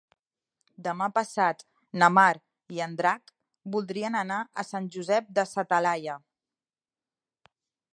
Demà 0.85 1.09
passat 1.17 1.61
na 2.03 2.09
Mar 2.15 2.31
i 2.77 2.81
en 2.87 2.97
Drac 3.03 3.31
voldrien 3.77 4.21
anar 4.25 4.41
a 4.65 4.69
Sant 4.73 4.89
Josep 4.97 5.31
de 5.41 5.49
sa 5.55 5.67
Talaia. 5.75 6.19